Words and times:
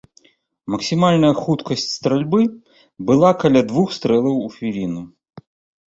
Максімальная 0.75 1.31
хуткасць 1.41 1.85
стральбы 1.99 2.41
была 3.13 3.31
каля 3.45 3.61
двух 3.71 3.87
стрэлаў 4.01 4.45
у 4.51 4.53
хвіліну. 4.59 5.01